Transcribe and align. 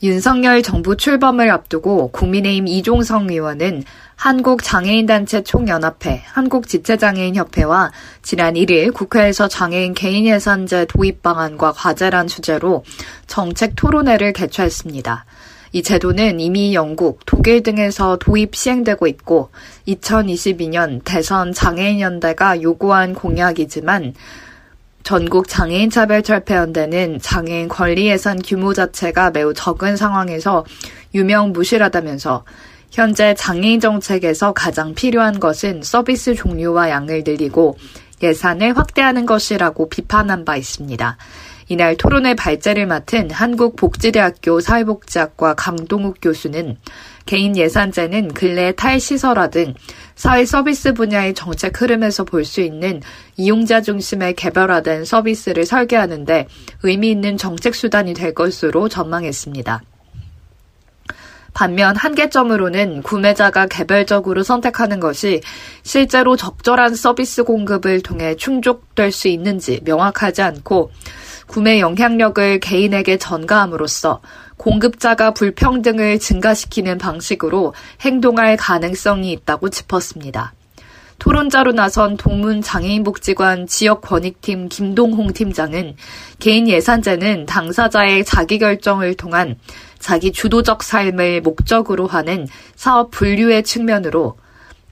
윤석열 0.00 0.62
정부 0.62 0.96
출범을 0.96 1.50
앞두고 1.50 2.12
국민의힘 2.12 2.68
이종성 2.68 3.30
의원은 3.30 3.82
한국장애인단체 4.14 5.42
총연합회, 5.42 6.22
한국지체장애인협회와 6.24 7.90
지난 8.22 8.54
1일 8.54 8.94
국회에서 8.94 9.48
장애인 9.48 9.94
개인예산제 9.94 10.86
도입 10.86 11.22
방안과 11.22 11.72
과제란 11.72 12.28
주제로 12.28 12.84
정책 13.26 13.74
토론회를 13.74 14.32
개최했습니다. 14.34 15.24
이 15.72 15.82
제도는 15.82 16.38
이미 16.38 16.74
영국, 16.74 17.20
독일 17.26 17.62
등에서 17.62 18.18
도입 18.18 18.54
시행되고 18.54 19.06
있고 19.08 19.50
2022년 19.88 21.00
대선 21.04 21.52
장애인연대가 21.52 22.62
요구한 22.62 23.14
공약이지만 23.14 24.14
전국 25.08 25.48
장애인 25.48 25.88
차별 25.88 26.22
철폐연대는 26.22 27.20
장애인 27.22 27.68
권리 27.68 28.08
예산 28.08 28.38
규모 28.42 28.74
자체가 28.74 29.30
매우 29.30 29.54
적은 29.54 29.96
상황에서 29.96 30.66
유명 31.14 31.52
무실하다면서 31.52 32.44
현재 32.90 33.32
장애인 33.32 33.80
정책에서 33.80 34.52
가장 34.52 34.94
필요한 34.94 35.40
것은 35.40 35.80
서비스 35.82 36.34
종류와 36.34 36.90
양을 36.90 37.22
늘리고 37.24 37.78
예산을 38.22 38.76
확대하는 38.76 39.24
것이라고 39.24 39.88
비판한 39.88 40.44
바 40.44 40.56
있습니다. 40.56 41.16
이날 41.68 41.96
토론회 41.96 42.34
발제를 42.34 42.86
맡은 42.86 43.30
한국복지대학교 43.30 44.60
사회복지학과 44.60 45.54
강동욱 45.54 46.18
교수는 46.20 46.76
개인 47.28 47.58
예산제는 47.58 48.28
근래 48.32 48.72
탈시설화 48.72 49.48
등 49.48 49.74
사회 50.16 50.46
서비스 50.46 50.94
분야의 50.94 51.34
정책 51.34 51.78
흐름에서 51.78 52.24
볼 52.24 52.42
수 52.46 52.62
있는 52.62 53.02
이용자 53.36 53.82
중심의 53.82 54.34
개별화된 54.34 55.04
서비스를 55.04 55.66
설계하는데 55.66 56.48
의미 56.84 57.10
있는 57.10 57.36
정책 57.36 57.74
수단이 57.74 58.14
될 58.14 58.32
것으로 58.32 58.88
전망했습니다. 58.88 59.82
반면 61.52 61.96
한계점으로는 61.96 63.02
구매자가 63.02 63.66
개별적으로 63.66 64.42
선택하는 64.42 64.98
것이 64.98 65.42
실제로 65.82 66.34
적절한 66.34 66.94
서비스 66.94 67.44
공급을 67.44 68.00
통해 68.00 68.36
충족될 68.36 69.12
수 69.12 69.28
있는지 69.28 69.80
명확하지 69.84 70.40
않고 70.40 70.92
구매 71.46 71.80
영향력을 71.80 72.60
개인에게 72.60 73.18
전가함으로써 73.18 74.22
공급자가 74.58 75.32
불평등을 75.32 76.18
증가시키는 76.18 76.98
방식으로 76.98 77.74
행동할 78.02 78.56
가능성이 78.56 79.32
있다고 79.32 79.70
짚었습니다. 79.70 80.52
토론자로 81.18 81.72
나선 81.72 82.16
동문 82.16 82.62
장애인복지관 82.62 83.66
지역 83.66 84.02
권익팀 84.02 84.68
김동홍 84.68 85.32
팀장은 85.32 85.96
개인 86.38 86.68
예산제는 86.68 87.46
당사자의 87.46 88.24
자기결정을 88.24 89.14
통한 89.14 89.56
자기 89.98 90.30
주도적 90.30 90.84
삶을 90.84 91.40
목적으로 91.40 92.06
하는 92.06 92.46
사업 92.76 93.10
분류의 93.10 93.64
측면으로 93.64 94.36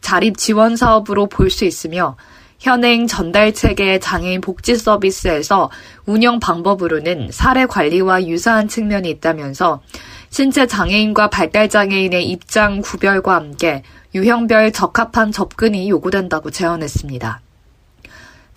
자립 0.00 0.36
지원 0.36 0.76
사업으로 0.76 1.26
볼 1.26 1.48
수 1.48 1.64
있으며 1.64 2.16
현행 2.58 3.06
전달 3.06 3.52
체계 3.52 3.98
장애인 3.98 4.40
복지 4.40 4.76
서비스에서 4.76 5.70
운영 6.06 6.40
방법으로는 6.40 7.30
사례 7.32 7.66
관리와 7.66 8.26
유사한 8.26 8.68
측면이 8.68 9.10
있다면서 9.10 9.82
신체 10.30 10.66
장애인과 10.66 11.30
발달 11.30 11.68
장애인의 11.68 12.26
입장 12.26 12.80
구별과 12.80 13.34
함께 13.34 13.82
유형별 14.14 14.72
적합한 14.72 15.32
접근이 15.32 15.88
요구된다고 15.88 16.50
제언했습니다. 16.50 17.45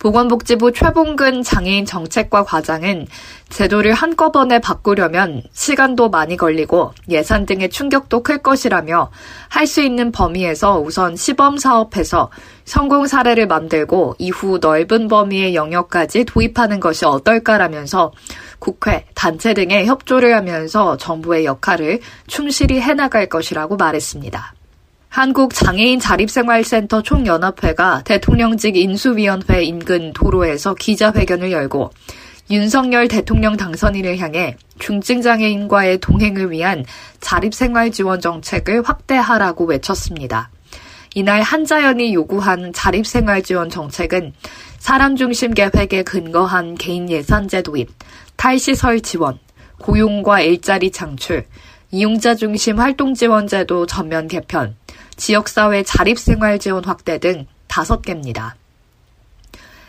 보건복지부 0.00 0.72
최봉근 0.72 1.42
장애인 1.42 1.84
정책과 1.84 2.44
과장은 2.44 3.06
제도를 3.50 3.92
한꺼번에 3.92 4.58
바꾸려면 4.58 5.42
시간도 5.52 6.08
많이 6.08 6.38
걸리고 6.38 6.92
예산 7.10 7.44
등의 7.44 7.68
충격도 7.68 8.22
클 8.22 8.38
것이라며 8.38 9.10
할 9.48 9.66
수 9.66 9.82
있는 9.82 10.10
범위에서 10.10 10.80
우선 10.80 11.14
시범 11.14 11.58
사업해서 11.58 12.30
성공 12.64 13.06
사례를 13.06 13.46
만들고 13.46 14.16
이후 14.18 14.58
넓은 14.60 15.06
범위의 15.06 15.54
영역까지 15.54 16.24
도입하는 16.24 16.80
것이 16.80 17.04
어떨까라면서 17.04 18.12
국회, 18.58 19.04
단체 19.14 19.54
등의 19.54 19.86
협조를 19.86 20.34
하면서 20.34 20.96
정부의 20.96 21.44
역할을 21.44 22.00
충실히 22.26 22.80
해나갈 22.80 23.28
것이라고 23.28 23.76
말했습니다. 23.76 24.54
한국장애인 25.10 25.98
자립생활센터 25.98 27.02
총연합회가 27.02 28.02
대통령직 28.04 28.76
인수위원회 28.76 29.64
인근 29.64 30.12
도로에서 30.12 30.74
기자회견을 30.74 31.50
열고 31.50 31.90
윤석열 32.48 33.08
대통령 33.08 33.56
당선인을 33.56 34.18
향해 34.18 34.56
중증장애인과의 34.78 35.98
동행을 35.98 36.52
위한 36.52 36.84
자립생활 37.20 37.90
지원 37.90 38.20
정책을 38.20 38.82
확대하라고 38.82 39.64
외쳤습니다. 39.64 40.50
이날 41.16 41.42
한자연이 41.42 42.14
요구한 42.14 42.72
자립생활 42.72 43.42
지원 43.42 43.68
정책은 43.68 44.32
사람 44.78 45.16
중심 45.16 45.54
계획에 45.54 46.04
근거한 46.04 46.76
개인 46.76 47.10
예산제 47.10 47.62
도입, 47.62 47.88
탈시설 48.36 49.00
지원, 49.00 49.40
고용과 49.80 50.40
일자리 50.42 50.92
창출, 50.92 51.44
이용자 51.90 52.36
중심 52.36 52.78
활동 52.78 53.14
지원 53.14 53.48
제도 53.48 53.86
전면 53.86 54.28
개편, 54.28 54.76
지역사회 55.20 55.82
자립생활 55.82 56.58
지원 56.58 56.82
확대 56.82 57.18
등 57.18 57.46
다섯 57.68 58.00
개입니다. 58.00 58.56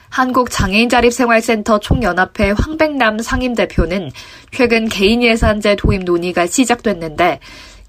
한국장애인자립생활센터 0.09 1.79
총연합회 1.79 2.51
황백남 2.51 3.19
상임대표는 3.19 4.11
최근 4.51 4.89
개인 4.89 5.23
예산제 5.23 5.77
도입 5.77 6.03
논의가 6.03 6.47
시작됐는데 6.47 7.39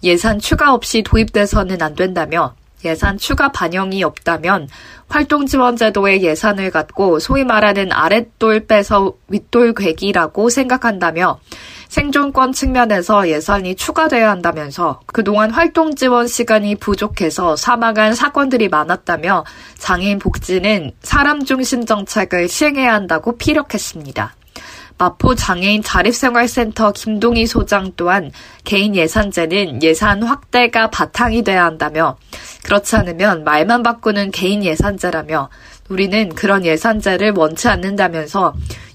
예산 0.04 0.38
추가 0.38 0.72
없이 0.72 1.02
도입돼서는 1.02 1.82
안 1.82 1.96
된다며 1.96 2.54
예산 2.84 3.18
추가 3.18 3.50
반영이 3.50 4.04
없다면 4.04 4.68
활동지원제도의 5.08 6.22
예산을 6.22 6.70
갖고 6.70 7.18
소위 7.18 7.44
말하는 7.44 7.90
아랫돌 7.90 8.66
빼서 8.66 9.14
윗돌 9.28 9.74
괴기라고 9.74 10.48
생각한다며 10.48 11.40
생존권 11.92 12.52
측면에서 12.52 13.28
예산이 13.28 13.74
추가돼야 13.74 14.30
한다면서 14.30 15.00
그동안 15.04 15.50
활동 15.50 15.94
지원 15.94 16.26
시간이 16.26 16.76
부족해서 16.76 17.54
사망한 17.54 18.14
사건들이 18.14 18.70
많았다며 18.70 19.44
장애인 19.76 20.18
복지는 20.18 20.92
사람 21.02 21.44
중심 21.44 21.84
정책을 21.84 22.48
시행해야 22.48 22.94
한다고 22.94 23.36
피력했습니다. 23.36 24.34
마포 24.96 25.34
장애인 25.34 25.82
자립생활센터 25.82 26.92
김동희 26.92 27.46
소장 27.46 27.92
또한 27.94 28.30
개인 28.64 28.96
예산제는 28.96 29.82
예산 29.82 30.22
확대가 30.22 30.88
바탕이 30.88 31.42
돼야 31.42 31.66
한다며 31.66 32.16
그렇지 32.64 32.96
않으면 32.96 33.44
말만 33.44 33.82
바꾸는 33.82 34.30
개인 34.30 34.64
예산제라며 34.64 35.50
우리는 35.90 36.30
그런 36.30 36.64
예산제를 36.64 37.34
원치 37.36 37.68
않는다면서 37.68 38.54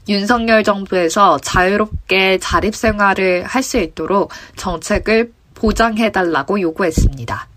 윤석열 0.09 0.63
정부에서 0.63 1.38
자유롭게 1.40 2.38
자립생활을 2.40 3.44
할 3.44 3.62
수 3.63 3.78
있도록 3.78 4.31
정책을 4.56 5.34
보장해달라고 5.56 6.62
요구했습니다. 6.62 7.47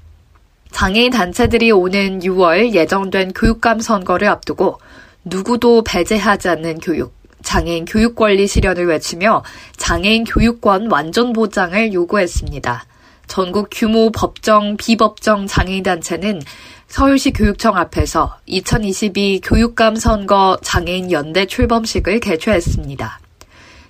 장애인 0.72 1.10
단체들이 1.12 1.70
오는 1.70 2.20
6월 2.20 2.72
예정된 2.72 3.32
교육감 3.34 3.80
선거를 3.80 4.28
앞두고 4.28 4.80
누구도 5.24 5.82
배제하지 5.84 6.48
않는 6.48 6.80
교육, 6.80 7.12
장애인 7.42 7.84
교육 7.84 8.16
권리 8.16 8.46
실현을 8.46 8.86
외치며 8.86 9.44
장애인 9.76 10.24
교육권 10.24 10.90
완전 10.90 11.32
보장을 11.32 11.92
요구했습니다. 11.92 12.86
전국 13.30 13.68
규모 13.70 14.10
법정, 14.10 14.76
비법정 14.76 15.46
장애인 15.46 15.84
단체는 15.84 16.42
서울시 16.88 17.30
교육청 17.30 17.76
앞에서 17.76 18.36
2022 18.46 19.42
교육감 19.44 19.94
선거 19.94 20.58
장애인 20.62 21.12
연대 21.12 21.46
출범식을 21.46 22.18
개최했습니다. 22.18 23.20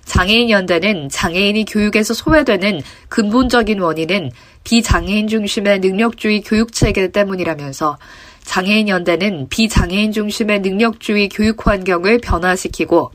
장애인 0.05 0.51
연대는 0.51 1.09
장애인이 1.09 1.65
교육에서 1.65 2.13
소외되는 2.13 2.83
근본적인 3.09 3.79
원인은 3.79 4.29
비장애인 4.63 5.27
중심의 5.27 5.79
능력주의 5.79 6.41
교육 6.41 6.71
체계 6.71 7.11
때문이라면서 7.11 7.97
장애인 8.43 8.89
연대는 8.89 9.49
비장애인 9.49 10.11
중심의 10.11 10.59
능력주의 10.59 11.29
교육 11.29 11.65
환경을 11.65 12.19
변화시키고 12.19 13.11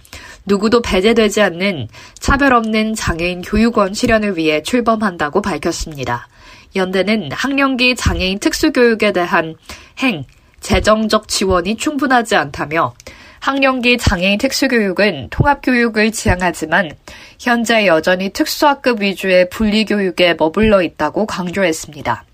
누구도 0.47 0.81
배제되지 0.81 1.43
않는 1.43 1.89
차별 2.15 2.55
없는 2.55 2.95
장애인 2.95 3.43
교육원 3.43 3.95
실현을 3.95 4.37
위해 4.37 4.63
출범한다고 4.63 5.43
밝혔습니다. 5.43 6.29
연대는 6.75 7.33
학령기 7.33 7.97
장애인 7.97 8.39
특수교육에 8.39 9.13
대한 9.13 9.57
행, 9.99 10.25
재정적 10.61 11.29
지원이 11.29 11.77
충분하지 11.77 12.37
않다며 12.37 12.95
학령기 13.41 13.99
장애인 13.99 14.39
특수교육은 14.39 15.29
통합교육을 15.31 16.13
지향하지만 16.13 16.91
현재 17.39 17.87
여전히 17.87 18.31
특수학급 18.31 19.03
위주의 19.03 19.49
분리교육에 19.49 20.35
머물러 20.39 20.83
있다고 20.83 21.27
강조했습니다. 21.27 22.25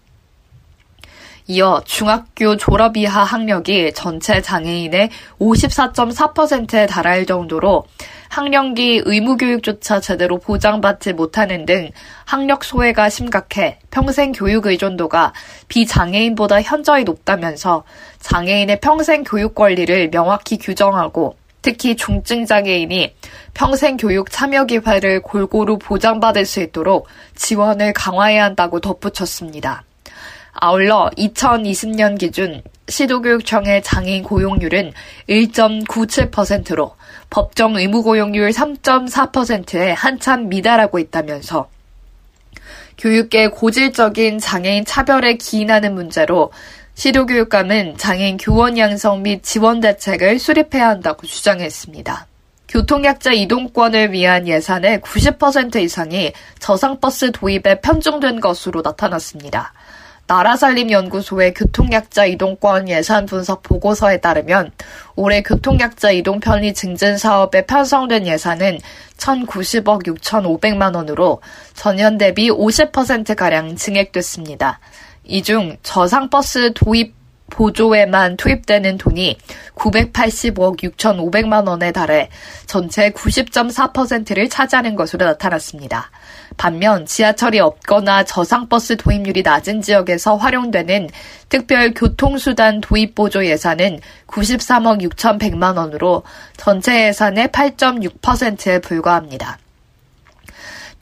이어 1.53 1.83
중학교 1.85 2.57
졸업 2.57 2.97
이하 2.97 3.25
학력이 3.25 3.93
전체 3.93 4.41
장애인의 4.41 5.11
54.4%에 5.39 6.87
달할 6.87 7.27
정도로 7.27 7.85
학령기 8.31 9.03
의무교육조차 9.05 10.01
제대로 10.01 10.39
보장받지 10.39 11.13
못하는 11.13 11.67
등 11.67 11.91
학력 12.25 12.65
소외가 12.65 13.11
심각해 13.11 13.79
평생 13.91 14.33
교육 14.33 14.65
의존도가 14.65 15.35
비장애인보다 15.69 16.63
현저히 16.63 17.05
높다면서 17.05 17.85
장애인의 18.21 18.81
평생 18.81 19.23
교육 19.23 19.55
권리를 19.55 20.11
명확히 20.11 20.57
규정하고 20.57 21.37
특히 21.61 21.97
중증 21.97 22.47
장애인이 22.47 23.15
평생 23.53 23.99
교육 23.99 24.31
참여 24.31 24.65
기회를 24.65 25.21
골고루 25.21 25.79
보장받을 25.79 26.47
수 26.47 26.61
있도록 26.63 27.09
지원을 27.35 27.93
강화해야 27.93 28.43
한다고 28.45 28.81
덧붙였습니다. 28.81 29.85
아울러 30.53 31.11
2020년 31.17 32.19
기준 32.19 32.63
시도교육청의 32.89 33.83
장애인 33.83 34.23
고용률은 34.23 34.93
1.97%로 35.29 36.95
법정 37.31 37.77
의무 37.77 38.03
고용률 38.03 38.51
3.4%에 38.51 39.93
한참 39.93 40.49
미달하고 40.49 40.99
있다면서 40.99 41.69
교육계 42.99 43.49
고질적인 43.49 44.39
장애인 44.39 44.85
차별에 44.85 45.35
기인하는 45.35 45.95
문제로 45.95 46.53
시도교육감은 46.95 47.97
장애인 47.97 48.37
교원 48.37 48.77
양성 48.77 49.23
및 49.23 49.43
지원 49.43 49.81
대책을 49.81 50.39
수립해야 50.39 50.89
한다고 50.89 51.27
주장했습니다. 51.27 52.27
교통약자 52.69 53.33
이동권을 53.33 54.13
위한 54.13 54.47
예산의 54.47 55.01
90% 55.01 55.77
이상이 55.77 56.33
저상버스 56.59 57.33
도입에 57.33 57.81
편중된 57.81 58.41
것으로 58.41 58.83
나타났습니다. 58.83 59.73
나라살림연구소의 60.33 61.53
교통약자 61.53 62.25
이동권 62.25 62.89
예산 62.89 63.27
분석 63.27 63.63
보고서에 63.63 64.21
따르면 64.21 64.71
올해 65.15 65.43
교통약자 65.43 66.13
이동 66.13 66.41
편의 66.41 66.73
증진 66.73 67.19
사업에 67.19 67.67
편성된 67.67 68.27
예산은 68.27 68.79
1,090억 69.19 70.07
6,500만 70.07 70.97
원으로 70.97 71.43
전년 71.75 72.17
대비 72.17 72.51
50%가량 72.51 73.77
증액됐습니다. 73.77 74.81
이 75.25 75.43
중 75.43 75.77
저상버스 75.83 76.73
도입 76.75 77.15
보조에만 77.53 78.37
투입되는 78.39 78.99
돈이 78.99 79.37
985억 79.75 80.83
6,500만 80.83 81.69
원에 81.69 81.93
달해 81.93 82.29
전체 82.67 83.11
90.4%를 83.11 84.49
차지하는 84.49 84.97
것으로 84.97 85.27
나타났습니다. 85.27 86.11
반면 86.57 87.07
지하철이 87.07 87.61
없거나 87.61 88.25
저상버스 88.25 88.97
도입률이 88.97 89.43
낮은 89.43 89.83
지역에서 89.83 90.37
활용되는 90.37 91.09
특별 91.49 91.93
교통수단 91.95 92.81
도입 92.81 93.15
보조 93.15 93.45
예산은 93.45 94.01
93억 94.27 95.03
6,100만 95.11 95.77
원으로 95.77 96.23
전체 96.57 97.09
예산의 97.09 97.49
8.6%에 97.49 98.81
불과합니다. 98.81 99.59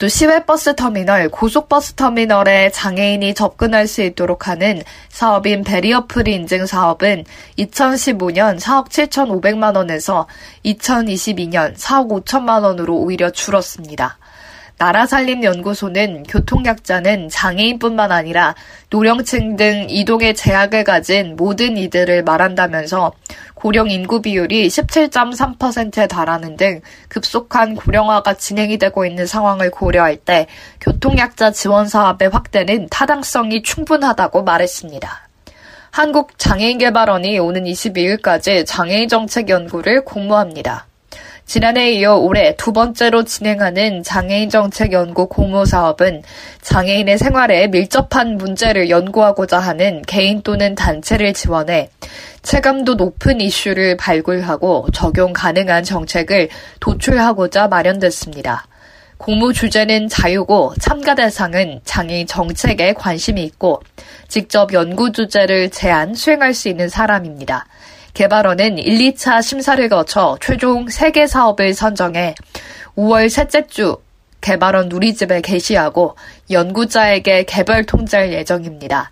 또 0.01 0.07
시외버스 0.07 0.75
터미널, 0.75 1.29
고속버스 1.29 1.93
터미널에 1.93 2.71
장애인이 2.71 3.35
접근할 3.35 3.85
수 3.85 4.01
있도록 4.01 4.47
하는 4.47 4.81
사업인 5.09 5.63
베리어프리 5.63 6.33
인증 6.33 6.65
사업은 6.65 7.23
2015년 7.59 8.59
4억 8.59 8.89
7,500만 8.89 9.75
원에서 9.75 10.25
2022년 10.65 11.77
4억 11.77 12.25
5천만 12.25 12.63
원으로 12.63 12.95
오히려 12.95 13.29
줄었습니다. 13.29 14.17
나라살림연구소는 14.81 16.23
교통약자는 16.23 17.29
장애인뿐만 17.29 18.11
아니라 18.11 18.55
노령층 18.89 19.55
등 19.55 19.85
이동에 19.87 20.33
제약을 20.33 20.83
가진 20.83 21.35
모든 21.35 21.77
이들을 21.77 22.23
말한다면서 22.23 23.11
고령 23.53 23.91
인구 23.91 24.23
비율이 24.23 24.67
17.3%에 24.67 26.07
달하는 26.07 26.57
등 26.57 26.81
급속한 27.09 27.75
고령화가 27.75 28.33
진행이 28.33 28.79
되고 28.79 29.05
있는 29.05 29.27
상황을 29.27 29.69
고려할 29.69 30.17
때 30.17 30.47
교통약자 30.79 31.51
지원 31.51 31.87
사업의 31.87 32.29
확대는 32.29 32.87
타당성이 32.89 33.61
충분하다고 33.61 34.41
말했습니다. 34.43 35.27
한국장애인개발원이 35.91 37.37
오는 37.37 37.65
22일까지 37.65 38.65
장애인 38.65 39.09
정책 39.09 39.49
연구를 39.49 40.05
공모합니다. 40.05 40.87
지난해에 41.45 41.93
이어 41.93 42.15
올해 42.15 42.55
두 42.55 42.71
번째로 42.71 43.23
진행하는 43.23 44.03
장애인 44.03 44.49
정책 44.49 44.93
연구 44.93 45.27
공모 45.27 45.65
사업은 45.65 46.23
장애인의 46.61 47.17
생활에 47.17 47.67
밀접한 47.67 48.37
문제를 48.37 48.89
연구하고자 48.89 49.59
하는 49.59 50.01
개인 50.03 50.41
또는 50.43 50.75
단체를 50.75 51.33
지원해 51.33 51.89
체감도 52.41 52.95
높은 52.95 53.41
이슈를 53.41 53.97
발굴하고 53.97 54.87
적용 54.93 55.33
가능한 55.33 55.83
정책을 55.83 56.49
도출하고자 56.79 57.67
마련됐습니다. 57.67 58.65
공모 59.17 59.53
주제는 59.53 60.07
자유고 60.07 60.73
참가 60.79 61.13
대상은 61.13 61.79
장애인 61.85 62.25
정책에 62.25 62.93
관심이 62.93 63.43
있고 63.43 63.83
직접 64.27 64.73
연구 64.73 65.11
주제를 65.11 65.69
제안, 65.69 66.15
수행할 66.15 66.55
수 66.55 66.69
있는 66.69 66.89
사람입니다. 66.89 67.67
개발원은 68.13 68.77
1, 68.77 69.13
2차 69.13 69.41
심사를 69.41 69.87
거쳐 69.89 70.37
최종 70.41 70.85
3개 70.85 71.27
사업을 71.27 71.73
선정해 71.73 72.35
5월 72.97 73.29
셋째 73.29 73.67
주 73.67 73.97
개발원 74.41 74.89
누리집에 74.89 75.41
게시하고 75.41 76.15
연구자에게 76.49 77.43
개별 77.43 77.85
통제할 77.85 78.33
예정입니다. 78.33 79.11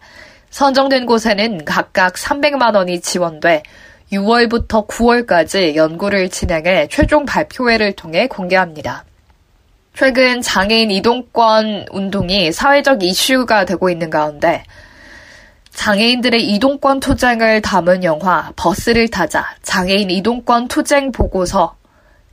선정된 0.50 1.06
곳에는 1.06 1.64
각각 1.66 2.14
300만 2.14 2.76
원이 2.76 3.02
지원돼 3.02 3.64
6월부터 4.12 4.88
9월까지 4.88 5.76
연구를 5.76 6.30
진행해 6.30 6.88
최종 6.90 7.26
발표회를 7.26 7.94
통해 7.94 8.28
공개합니다. 8.28 9.06
최근 9.96 10.42
장애인 10.42 10.92
이동권 10.92 11.86
운동이 11.92 12.52
사회적 12.52 13.04
이슈가 13.04 13.66
되고 13.66 13.90
있는 13.90 14.10
가운데 14.10 14.64
장애인들의 15.74 16.50
이동권 16.52 17.00
투쟁을 17.00 17.62
담은 17.62 18.04
영화 18.04 18.52
버스를 18.56 19.08
타자 19.10 19.46
장애인 19.62 20.10
이동권 20.10 20.68
투쟁 20.68 21.12
보고서 21.12 21.76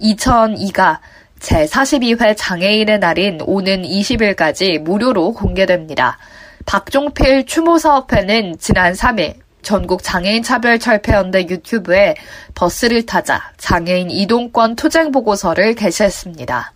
2002가 0.00 0.98
제42회 1.40 2.34
장애인의 2.36 2.98
날인 2.98 3.40
오는 3.44 3.82
20일까지 3.82 4.78
무료로 4.78 5.32
공개됩니다. 5.34 6.18
박종필 6.64 7.46
추모사업회는 7.46 8.56
지난 8.58 8.92
3일 8.92 9.34
전국 9.62 10.02
장애인 10.02 10.42
차별 10.42 10.78
철폐연대 10.78 11.46
유튜브에 11.48 12.14
버스를 12.54 13.04
타자 13.04 13.52
장애인 13.58 14.10
이동권 14.10 14.76
투쟁 14.76 15.10
보고서를 15.12 15.74
게시했습니다. 15.74 16.72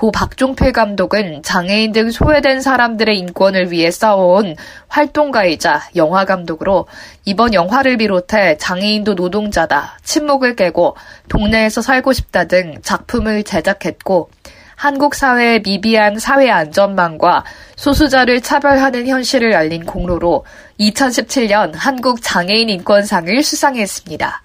고 0.00 0.10
박종필 0.10 0.72
감독은 0.72 1.42
장애인 1.42 1.92
등 1.92 2.10
소외된 2.10 2.62
사람들의 2.62 3.18
인권을 3.18 3.70
위해 3.70 3.90
싸워온 3.90 4.56
활동가이자 4.88 5.90
영화 5.94 6.24
감독으로 6.24 6.86
이번 7.26 7.52
영화를 7.52 7.98
비롯해 7.98 8.56
장애인도 8.56 9.12
노동자다, 9.12 9.98
침묵을 10.02 10.56
깨고 10.56 10.96
동네에서 11.28 11.82
살고 11.82 12.14
싶다 12.14 12.44
등 12.44 12.78
작품을 12.82 13.42
제작했고 13.42 14.30
한국 14.74 15.14
사회의 15.14 15.60
미비한 15.60 16.18
사회 16.18 16.48
안전망과 16.48 17.44
소수자를 17.76 18.40
차별하는 18.40 19.06
현실을 19.06 19.54
알린 19.54 19.84
공로로 19.84 20.46
2017년 20.80 21.72
한국 21.74 22.22
장애인 22.22 22.70
인권상을 22.70 23.42
수상했습니다. 23.42 24.42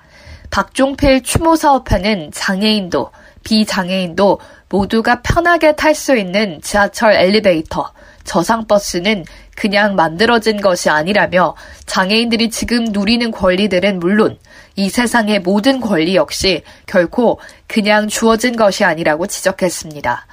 박종필 0.52 1.24
추모사업회는 1.24 2.32
장애인도 2.34 3.12
비장애인도 3.46 4.40
모두가 4.70 5.22
편하게 5.22 5.76
탈 5.76 5.96
수 5.96 6.18
있는 6.18 6.60
지하철 6.62 7.14
엘리베이터, 7.14 7.92
저상버스는 8.24 9.26
그냥 9.56 9.96
만들어진 9.96 10.60
것이 10.60 10.90
아니라며 10.90 11.56
장애인들이 11.86 12.50
지금 12.50 12.86
누리는 12.86 13.32
권리들은 13.32 14.00
물론 14.00 14.38
이 14.76 14.90
세상의 14.90 15.40
모든 15.40 15.80
권리 15.80 16.16
역시 16.16 16.64
결코 16.86 17.40
그냥 17.68 18.08
주어진 18.08 18.56
것이 18.56 18.84
아니라고 18.84 19.28
지적했습니다. 19.28 20.28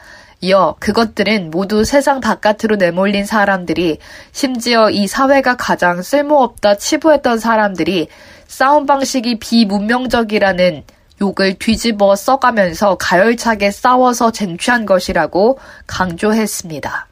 이어 0.45 0.75
그것들은 0.81 1.53
모두 1.53 1.85
세상 1.85 2.21
바깥으로 2.21 2.75
내몰린 2.75 3.25
사람들이 3.25 3.99
심지어 4.33 4.91
이 4.91 5.07
사회가 5.07 5.57
가장 5.57 6.03
쓸모없다 6.03 6.77
치부했던 6.79 7.39
사람들이 7.39 8.09
싸움 8.49 8.87
방식이 8.87 9.39
비문명적이라는 9.39 10.83
욕을 11.23 11.55
뒤집어 11.55 12.17
써가면서 12.17 12.97
가열차게 12.97 13.71
싸워서 13.71 14.33
쟁취한 14.33 14.87
것이라고 14.87 15.59
강조했습니다. 15.87 17.07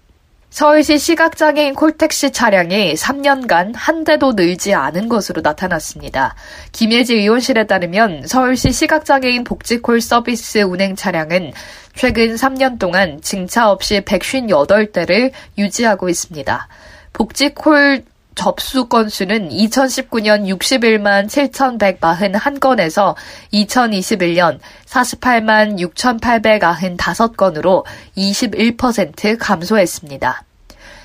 서울시 0.50 0.99
시각장애인 0.99 1.75
콜택시 1.75 2.33
차량이 2.33 2.95
3년간 2.95 3.73
한 3.76 4.02
대도 4.02 4.33
늘지 4.33 4.75
않은 4.75 5.09
것으로 5.09 5.43
나타났습니다. 5.43 6.35
김예지 6.73 7.14
의원실에 7.14 7.69
따르면 7.69 8.26
서울시 8.26 8.73
시각장애인 8.73 9.45
복지콜 9.45 10.00
서비스 10.00 10.59
운행 10.59 10.97
차량은 10.97 11.52
최근 11.95 12.35
3년 12.35 12.81
동안 12.81 13.21
증차 13.23 13.71
없이 13.71 14.00
158대를 14.00 15.31
유지하고 15.57 16.09
있습니다. 16.09 16.67
복지콜 17.12 18.02
접수 18.35 18.87
건수는 18.87 19.51
2019년 19.51 20.47
61만 20.47 21.27
7,141건에서 21.27 23.15
2021년 23.53 24.59
48만 24.87 25.79
6,895건으로 25.95 27.85
21% 28.17 29.37
감소했습니다. 29.39 30.45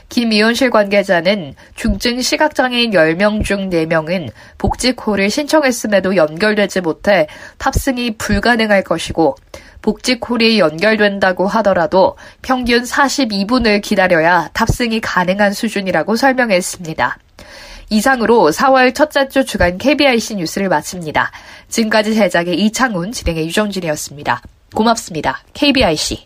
김 0.08 0.32
의원실 0.32 0.70
관계자는 0.70 1.56
중증 1.76 2.22
시각장애인 2.22 2.92
10명 2.92 3.44
중 3.44 3.70
4명은 3.70 4.30
복지콜을 4.58 5.30
신청했음에도 5.30 6.16
연결되지 6.16 6.82
못해 6.82 7.28
탑승이 7.58 8.18
불가능할 8.18 8.84
것이고 8.84 9.36
복지콜이 9.86 10.58
연결된다고 10.58 11.48
하더라도 11.48 12.18
평균 12.42 12.82
42분을 12.82 13.84
기다려야 13.84 14.50
탑승이 14.54 15.00
가능한 15.00 15.54
수준이라고 15.54 16.16
설명했습니다. 16.16 17.20
이상으로 17.92 18.50
4월 18.50 18.96
첫째 18.96 19.30
주 19.30 19.46
주간 19.46 19.78
KBIC 19.78 20.38
뉴스를 20.38 20.70
마칩니다. 20.70 21.32
지금까지 21.70 22.16
제작의 22.16 22.60
이창훈, 22.62 23.12
진행의 23.12 23.46
유정진이었습니다. 23.46 24.42
고맙습니다. 24.74 25.44
KBIC. 25.54 26.26